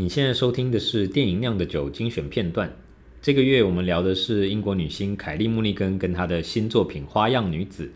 [0.00, 2.72] 你现在收听的是电影酿的酒精选片段。
[3.20, 7.86] 这个月我们聊的是英国女星凯莉·穆尼根跟她的新作品《花样女子》。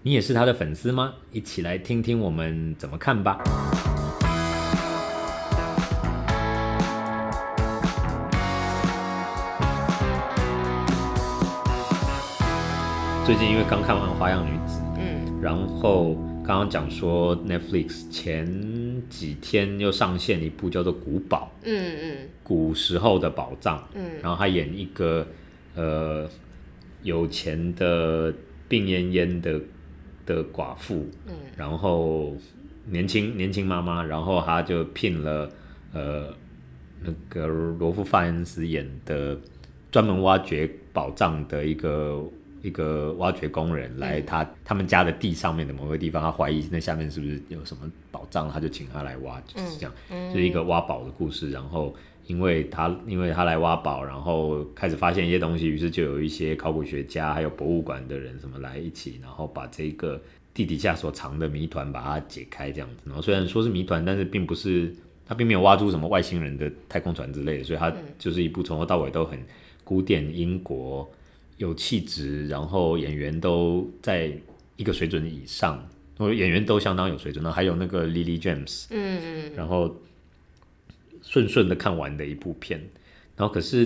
[0.00, 1.12] 你也是她的粉丝吗？
[1.32, 3.36] 一起来听听我们怎么看吧。
[13.26, 16.16] 最近因为刚看完《花样女子》，嗯，然后
[16.46, 18.76] 刚刚讲说 Netflix 前。
[19.08, 25.24] 几天又上线一部叫做《古堡》，嗯嗯，古时候的宝藏，嗯，然后他演一个
[25.74, 26.28] 呃
[27.02, 28.34] 有钱的
[28.68, 29.60] 病恹恹的
[30.24, 32.34] 的寡妇，嗯，然后
[32.86, 35.48] 年轻年轻妈妈，然后他就聘了
[35.92, 36.34] 呃
[37.02, 39.38] 那个罗夫·范恩斯演的
[39.92, 42.24] 专门挖掘宝藏的一个。
[42.66, 51.52] 一个挖掘工人来他，他他们家的地上面的某个地方，他怀疑那下面是不是有什么宝藏，他就请他来挖，就是这样，嗯、就是一个挖宝的故事。
[51.52, 51.94] 然后，
[52.26, 60.20] 因为他因为他来挖宝，然后开始发现一些东西，于是就有一些考古学家还有博物馆的人什么来一起，然后把这个
[60.52, 63.02] 地底下所藏的谜团把它解开，这样子。
[63.04, 64.92] 然后虽然说是谜团，但是并不是
[65.24, 69.38] 他并没有挖出什么外星人的太空船之类的，所以他就是一部从头到尾都很
[69.84, 71.08] 古典英国。
[71.56, 74.30] 有气质，然后演员都在
[74.76, 77.42] 一个水准以上，我演员都相当有水准。
[77.42, 79.96] 然后还有那个 Lily James，嗯嗯，然后
[81.22, 82.78] 顺顺的看完的一部片。
[83.36, 83.84] 然后可是，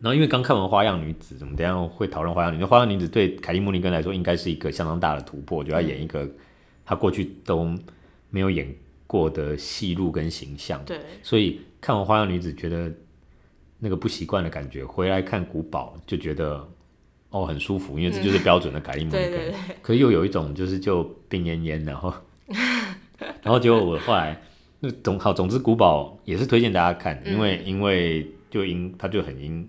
[0.00, 2.64] 然后因为刚看完《花样女子》，怎么等下会讨论《花样女子》？
[2.70, 6.28] 《花样女子》对凯蒂·穆尼根来说应该是一个相当大的突破，就要演一个
[6.84, 7.76] 她过去都
[8.30, 8.72] 没有演
[9.06, 10.84] 过的戏路跟形象。
[10.84, 12.92] 对，所以看完《花样女子》觉得。
[13.80, 16.68] 那个不习惯的感觉，回来看古堡就觉得
[17.30, 19.30] 哦很舒服，因为这就是标准的凯莉穆尼根。
[19.30, 19.54] 对对对。
[19.80, 22.12] 可是又有一种就是就病恹恹，然后
[23.42, 24.40] 然后结果我后来
[24.80, 29.66] 那总好，总之古堡也是推荐大家看，因为、嗯、因为就英它就很英，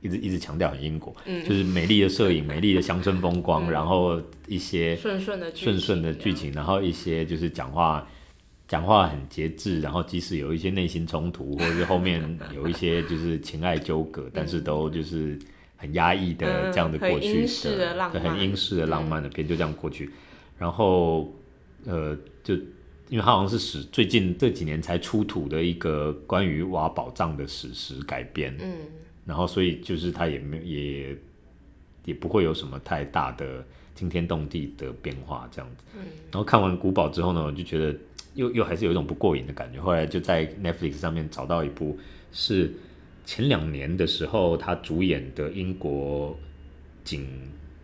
[0.00, 8.06] 一直一直强调很英国，嗯、就是美丽的摄影、美丽的乡村风光，嗯、然后一些顺顺的顺顺的剧情，然后一些就是讲话。
[8.72, 15.38] 讲话很节制，然后即使有一些内心冲突，或者是后面有一些就是情爱纠葛，但是都就是
[15.76, 20.10] 很压抑的这样的过去的，很英式的浪漫，很英式的浪漫的片就这样过去。
[20.56, 21.30] 然后
[21.84, 22.54] 呃，就
[23.10, 28.74] 因为它好像是史最近这几年才出土的一个关于挖宝藏的史实改编，嗯，
[29.26, 31.18] 然后所以就是它也没也
[32.06, 33.62] 也不会有什么太大的
[33.94, 35.84] 惊天动地的变化这样子。
[35.94, 37.94] 嗯，然后看完古堡之后呢，我就觉得。
[38.34, 39.80] 又又还是有一种不过瘾的感觉。
[39.80, 41.98] 后来就在 Netflix 上面找到一部
[42.32, 42.72] 是
[43.24, 46.38] 前两年的时候他主演的英国
[47.04, 47.26] 警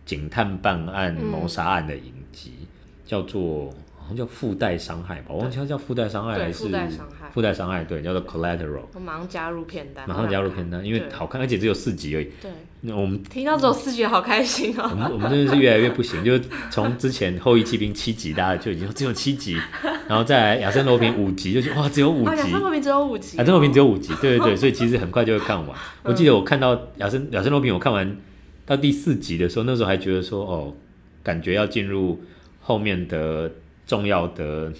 [0.05, 2.67] 警探办案谋杀案的影集，嗯、
[3.05, 3.73] 叫做。
[4.09, 7.29] 好像叫附带伤害吧，我忘记它叫附带伤害还是附带伤害？
[7.29, 8.81] 附带伤害，对，叫做 Collateral。
[8.95, 12.25] 我马上加入片单，马上加入片单，因为好看，而且只有四集而已。
[12.41, 12.49] 对，
[12.81, 14.89] 那我们听到只有四集，好开心哦。
[14.91, 16.39] 我们我们真的是越来越不行，就
[16.71, 19.55] 从之前《后羿弃兵》七集，大家就已经只有七集，
[20.09, 22.35] 然后再来《亚森罗平》五集，就是哇，只有五集。
[22.35, 23.37] 亚森罗平只有五集。
[23.37, 25.77] 亚森罗平只有五集，对对对， 所以其实很快就会看完。
[26.01, 28.17] 我记得我看到亚森亚森罗平，我看完
[28.65, 30.73] 到第四集的时候，那时候还觉得说哦，
[31.21, 32.19] 感觉要进入
[32.59, 33.51] 后面的。
[33.89, 34.71] 重要的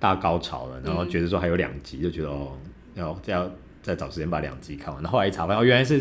[0.00, 2.58] 大高潮了，然后觉得说还有两集，嗯、就觉得哦，
[2.96, 3.48] 要要
[3.80, 5.00] 再找时间把两集看完。
[5.00, 6.00] 那后，后来一查发现，哦，原来是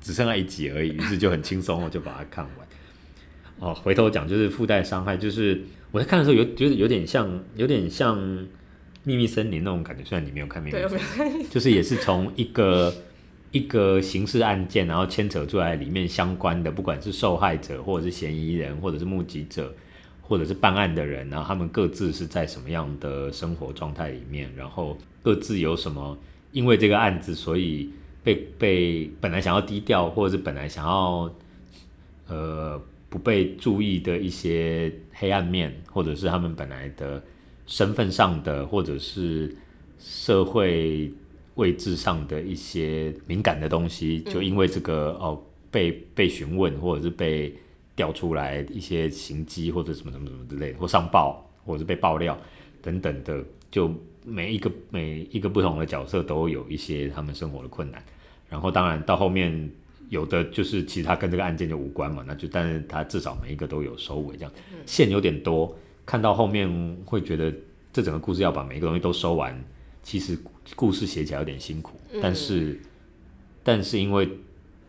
[0.00, 2.66] 只剩下一集而已，于是就很轻松，我就把它看完。
[3.58, 8.16] 哦，回头讲就是附带伤害，就是我在看的时候有觉得有点像，有点像
[9.02, 10.02] 秘密森林那种感觉。
[10.02, 12.94] 虽然你没有看秘密森林，就是也是从一个
[13.50, 19.70] 一个刑事案件，然后牵扯出来里面相关的，不管是受害者或者是嫌疑人或者是目击者。
[20.26, 26.16] 或者是办案的人，然后他们各自是在什么样的生活状态里面，然后各自有什么，
[26.50, 27.90] 因为这个案子，所以
[28.22, 31.30] 被被本来想要低调，或者是本来想要
[32.26, 32.80] 呃
[33.10, 37.22] 不被注意的一些黑暗面，或者是他们本来的
[37.66, 39.54] 身份上的，或者是
[39.98, 41.12] 社会
[41.56, 45.38] 位置上的一些敏感的东西，就因为这个哦
[45.70, 47.54] 被被询问，或者是被。
[47.96, 52.36] 调出来一些行迹或者什么什么什么之类的，或上报，或者是被爆料
[52.82, 53.92] 等等的，就
[54.24, 58.04] 每一个每一个不同的角色都有一些他们生活的困难。
[58.48, 59.70] 然后当然到后面
[60.08, 64.52] 有的就是其实他跟这个案件就无关嘛，那就但是他至少每一个都有收尾，这样
[64.86, 66.68] 线有点多，看到后面
[67.04, 67.54] 会觉得
[67.92, 69.56] 这整个故事要把每一个东西都收完，
[70.02, 70.36] 其实
[70.74, 72.80] 故事写起来有点辛苦，但是
[73.62, 74.28] 但是因为。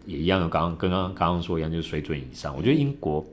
[0.06, 2.56] 也一样的，刚刚跟刚刚刚刚说一样，就是水准以上。
[2.56, 3.25] 我觉得英国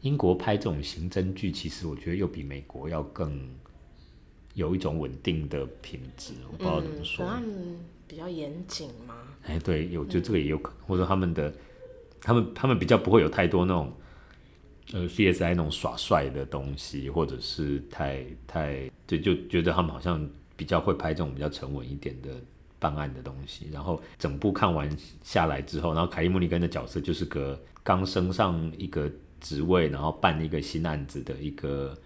[0.00, 3.40] 英国拍这种刑侦剧，其实我觉得又比美国要更
[4.54, 7.24] 有一种稳定的品质，我不知道怎么说。
[7.26, 7.76] 嗯，
[8.06, 9.14] 比较严谨吗？
[9.44, 11.54] 哎，对，有就这个也有可能，或者他们的
[12.20, 13.92] 他们他们比较不会有太多那种
[14.92, 22.30] 呃 CSI 那种耍帅的东西，或者是太太对，就觉得他们好像比较会拍这种比较沉稳一点的
[22.82, 23.70] 办案的东西。
[23.72, 24.90] 然后整部看完
[25.22, 31.96] 下来之后，然后凯伊·穆尼根的角色就是个刚升上一个职位，然后办一个新案子的一个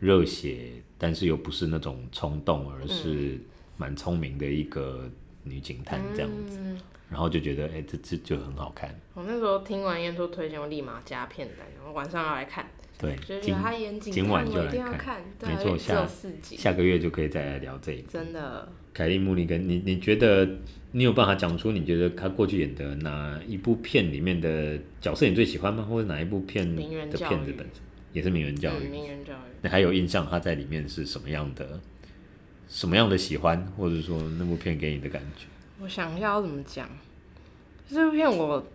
[0.00, 3.38] 热血，但是又不是那种冲动，而是
[3.76, 5.08] 蛮聪明的一个。
[5.44, 6.78] 女警探这样子，嗯、
[7.08, 8.94] 然后就觉得哎、欸，这这就很好看。
[9.14, 12.66] 我那时候听完燕托推荐，我立马加片单，然后晚上要来看。
[12.98, 15.22] 对，就觉得他演警探，今晚就来看。
[15.46, 16.04] 没错，下
[16.42, 18.10] 下个月就可以再来聊这一部。
[18.10, 18.68] 真的。
[18.92, 20.48] 凯莉·穆尼根，你你觉得
[20.90, 25.84] 你有办法讲出你觉得他过去演的哪一部片里面的角色你最喜欢吗？
[25.88, 27.68] 或者哪一部片的片子本身
[28.12, 28.88] 也是名人教育？
[28.88, 29.36] 名人教育。
[29.62, 31.78] 你还有印象他在里面是什么样的？
[32.68, 35.46] 什么样的喜欢，或者说那部片给你的感觉？
[35.80, 36.88] 我想一下要怎么讲，
[37.88, 38.66] 这部片我。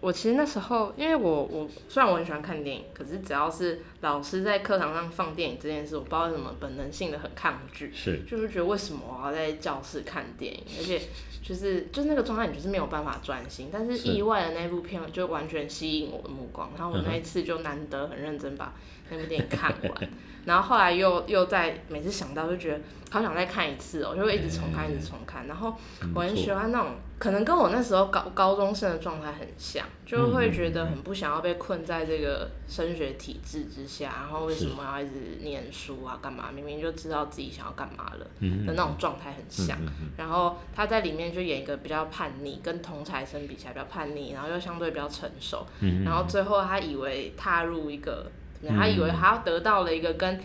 [0.00, 8.20] 我其实那时候，因为我我虽然我很喜欢看电影，可是只要是老师在课堂上放电影这件事，我不知道为什么本能性的很抗拒，是。
[8.28, 11.00] 就是觉得为什么我要在教室看电影，而且
[11.42, 13.70] 就是就是那个状态，你就是没有办法专心。
[13.72, 18.74] 但是意外的那部片就完全吸引我的目光，然后我那一次就难得很认真把
[19.10, 20.08] 那部电影看完，
[20.44, 25.74] 然后后来又又在每次想到就觉得好想再看一次哦，就会一直重看一直重看，然后
[26.14, 26.92] 我很喜欢那种。
[27.18, 36.18] 可能跟我那时候高高中生的状态很像，就会觉得很不想要被困在这个升学体制之下，然后为什么要一直念书啊？
[36.20, 36.50] 干嘛？
[36.54, 39.78] 明明就知道自己想要干嘛了的那种状态很像。
[40.16, 45.66] 然后他在里面就演一个比较叛逆，跟同才生比起来比较叛逆，然后又相对比较成熟。
[46.04, 48.30] 然后最后他以为踏入一个，
[48.68, 50.38] 他以为他得到了一个跟。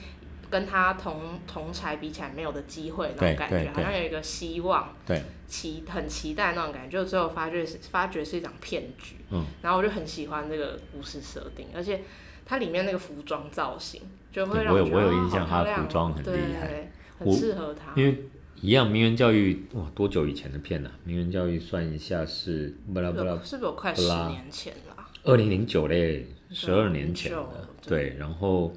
[0.52, 9.16] 跟他同同才比起来没有的机会那种感觉，好像有一个希望，对，期很期待那种感觉，就最后发觉是发觉是一场骗局。
[9.32, 12.02] 嗯，然后我就很喜欢这个故事设定，而且
[12.46, 14.02] 它里面那个服装造型
[14.32, 17.94] 就会让我觉得我有印象，他的服装很厉害，很适合他。
[17.96, 18.26] 因为
[18.62, 20.92] 一样名媛教育哇，多久以前的片呢？
[21.04, 24.98] 名媛教育算一下是不啦不啦，是不是有快十年前了？
[25.24, 27.48] 二零零九嘞，十二年前了。
[27.88, 28.74] 对，然后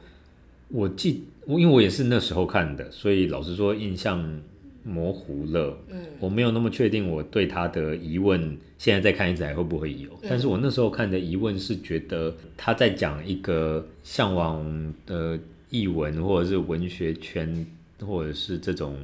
[0.69, 1.25] 我记。
[1.47, 4.41] 我因为我也是那时候看的，所以老实说印象
[4.83, 5.77] 模糊了。
[5.91, 10.09] 嗯，我没有那么确定我对他的疑问，现在再看一次还会不会有？
[10.27, 15.39] 但是我那时候看的疑问是觉得他在讲一个向往的
[15.69, 17.67] 艺文或者是文学圈
[18.01, 18.97] 或者是这种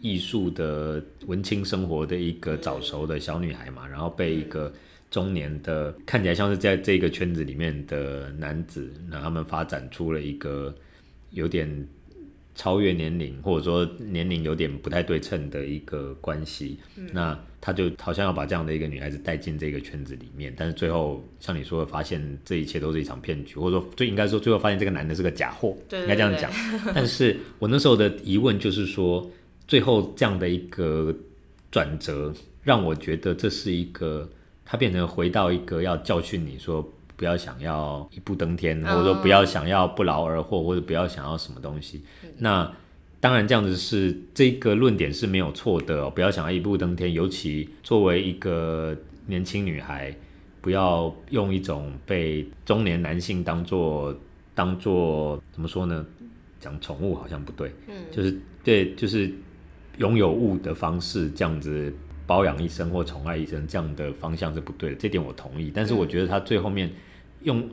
[0.00, 4.72] 艺术的文青生活的一个早熟的小女孩嘛，然后被一个
[5.10, 10.74] 中年的看起来像是在这个圈子里面的男子，那他们发展出了一个。
[11.34, 11.86] 有点
[12.54, 26.50] 超越年龄，或者说年龄有点不太对称的一个关系，嗯、那他就好像要把这样的一个女孩子带进这个圈子里面，但是最后像你说的，发现这一切都是一场骗局，或者说最应该说最后发现这个男的是个假货，应该这样讲。
[26.94, 29.28] 但是我那时候的疑问就是说，
[29.66, 31.12] 最后这样的一个
[31.72, 32.32] 转折，
[32.62, 34.30] 让我觉得这是一个
[34.64, 36.88] 他变成回到一个要教训你说。
[37.16, 42.02] 不要想要一步登天，或者说不要想要不劳而获，或者不要想要什么东西。
[42.22, 42.72] 嗯、那
[43.20, 46.10] 当然这样子是这个论点是没有错的哦。
[46.10, 50.14] 不要想要一步登天，尤其作为一个年轻女孩，
[50.60, 54.14] 不要用一种被中年男性当做
[54.54, 56.04] 当做怎么说呢？
[56.60, 59.30] 讲宠物好像不对，嗯，就是对，就是
[59.98, 61.94] 拥有物的方式这样子。
[62.26, 65.70] 包养一生或宠爱一生，这样的方向是不对的，这点我同意。
[65.74, 66.90] 但是我觉得他最后面
[67.42, 67.68] 用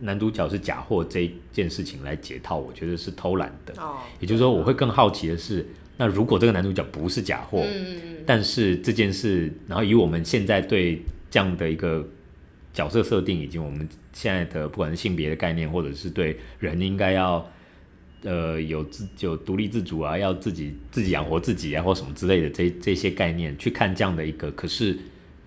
[0.00, 3.74] 男主角是假货这件事情来解套，我觉得是偷懒的。
[3.82, 12.06] 哦，也就是说，我会更好奇的是，那如果这个男主角不是假货，嗯，但是这件事，然后以我们现在对这样的一个
[12.72, 17.46] 角色设定，以及我们现在的不管是性别的概念，或者是对人应该要。
[18.22, 24.96] 呃，有自就独立自主啊，要自己自己养活自己啊，或什么之类的这这些概念去看这样的一个，可是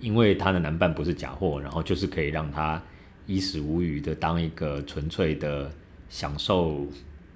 [0.02, 2.82] 因为他的男伴不是假货，然后就是可以让他
[3.28, 5.72] 衣食无余的当一个纯粹的
[6.10, 6.86] 享受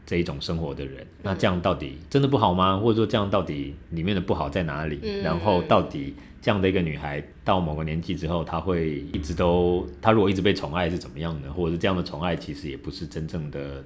[0.05, 2.77] 这一种生活的人，那这样到底真的不好吗？
[2.77, 4.99] 或者说这样到底里面的不好在哪里？
[5.23, 11.53] 然后到底这样的一个女孩到某个年纪之后，她会一直都，她如果一直被宠爱是怎么样的？
[11.53, 13.81] 或者是这样的宠爱其实也不是真正的。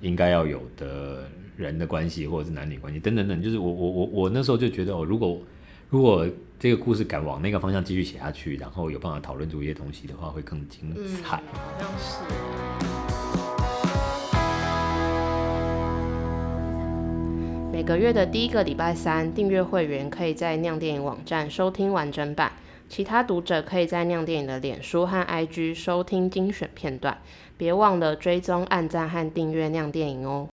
[0.00, 1.24] 应该要有的
[1.56, 5.40] 人的关系，或者是男女关系，等等等，就是我我我我那时候就觉得哦，如果
[5.88, 6.26] 如果
[6.58, 11.42] 这个故事敢往那个方向继续写下去，然后有办法讨论出一些东西的话，会更精彩。
[11.98, 12.24] 是。
[17.72, 22.50] 每个月的第一个礼拜三，订阅会员可以在酿电影网站收听完整版，
[22.88, 27.18] 其他读者可以在酿电影的脸书和 IG 收听精选片段。
[27.58, 30.44] 别忘了追踪、按赞和订阅酿电影哦。